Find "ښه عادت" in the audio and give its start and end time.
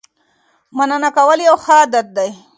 1.63-2.07